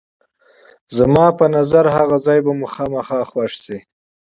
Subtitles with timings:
[0.97, 3.77] زما په نظر هغه ځای به مو خامخا خوښ شي.